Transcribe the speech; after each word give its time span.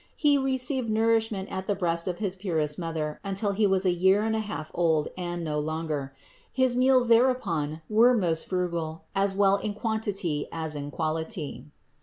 He 0.15 0.35
received 0.35 0.89
nourishment 0.89 1.49
at 1.51 1.67
the 1.67 1.75
breast 1.75 2.07
of 2.07 2.17
his 2.17 2.35
purest 2.35 2.79
Mother 2.79 3.19
until 3.23 3.51
He 3.51 3.67
was 3.67 3.85
a 3.85 3.91
year 3.93 4.23
and 4.23 4.35
a 4.35 4.39
half 4.39 4.71
old 4.73 5.09
and 5.15 5.43
no 5.43 5.59
longer. 5.59 6.15
His 6.51 6.75
meals 6.75 7.07
thereupon 7.07 7.83
were 7.87 8.17
most 8.17 8.47
frugal 8.47 9.03
as 9.13 9.35
well 9.35 9.57
in 9.57 9.75
quantity 9.75 10.47
as 10.51 10.75
in 10.75 10.89
quality. 10.89 11.67